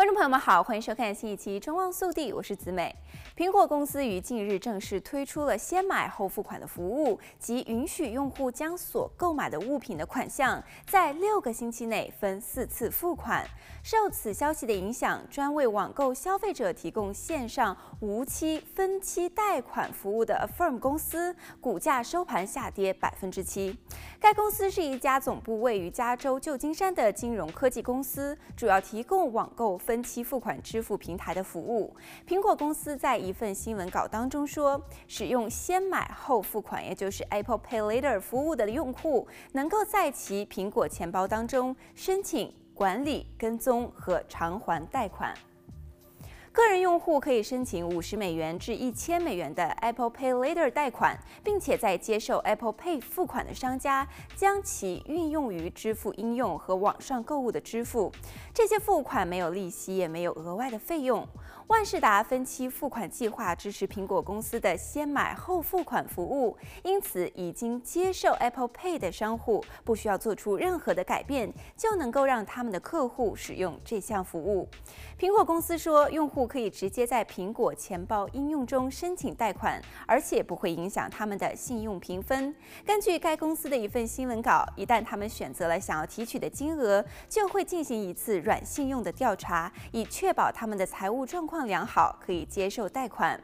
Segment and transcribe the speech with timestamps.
[0.00, 2.96] 观众朋友们好，欢迎收看新一期《中望速递》，我是子美。
[3.36, 13.46] 苹果公司于近日正式推出了先买后付款的服务，即允许用户将所购买的物品的款项在六个星期内分四次付款。
[13.82, 23.76] 受此消息的影响，专为网购消费者提供线上无期分期贷款服务的 Affirm 公司股价收盘下跌百分之七。
[24.18, 31.92] 该公司是一家总部位于加州旧金山的金融科技公司，主要提供网购分期付款支付平台的服务。
[32.24, 45.34] 苹果公司在一份新闻稿当中说，使用先买后付款，也就是 Apple Pay Later 服务的用户，能够在其苹果钱包当中申请管理、跟踪和偿还贷款。
[46.52, 58.10] 个人用户可以申请五十美元至一千美元的 Apple Pay Later 贷款，并且在接受 Apple Pay 付款的商家将其运用于支付应用和网上购物的支付。
[58.52, 61.26] 这些付款没有利息，也没有额外的费用。
[61.68, 74.68] 万事达分期付款计划支持苹果公司的先买后付款服务，因此已经接受 Apple Pay 的商户不需要做出任何的改变，就能够让他们的客户使用这项服务。
[75.16, 82.54] 苹果公司说，用户可以直接在苹果钱包应用中申请贷款，而且不会影响他们的信用评分。
[82.84, 93.40] 根据该公司的一份新闻稿，一旦他们选择了想要提取的金额，就会进行一次软信用的调查，以确保他们的财务状况良好，可以接受贷款。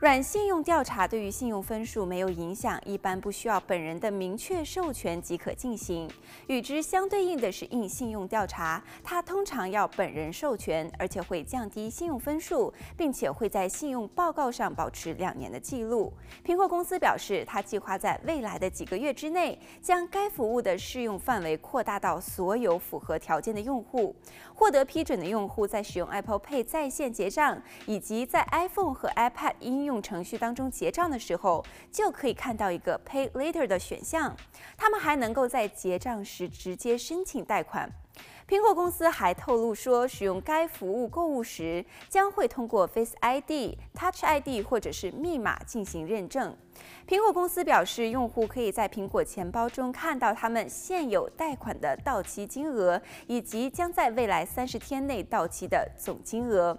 [0.00, 6.10] 软信用调查对于信用分数没有影响，一般不需要本人的明确授权即可进行。
[6.48, 16.12] 与之相对应的是硬信用调查，它通常要本人授权，而且会降低信用分数，并且会在信用报告上保持两年的记录。
[16.44, 24.14] 苹果公司表示，它计划在未来的几个月之内，将该服务的适用范围扩大到所有符合条件的用户。
[24.52, 31.62] 获得批准的用户在使用 Apple Pay 在线结账，以及在 iPhone 和 iPad 应应用程序当中结账的时候，
[31.92, 34.34] 就可以看到一个 Pay Later 的选项。
[34.78, 37.92] 他们还能够在结账时直接申请贷款。
[38.46, 46.54] 苹果公司还透露说，使用该服务购物时，将会通过 Face ID、Touch ID 或者是密码进行认证。
[47.08, 56.76] 苹果公司表示，用户可以在苹果钱包中看到他们现有贷款的到期金额，以及将在未来三十天内到期的总金额。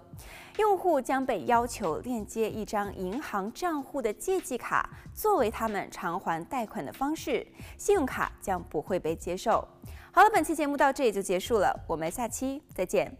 [0.58, 7.44] 用户将被要求链接一张银行账户的借记卡，作为他们偿还贷款的方式。
[7.76, 9.66] 信用卡将不会被接受。
[10.16, 13.14] 好了，本期节目到这里就结束了，我们下期再见。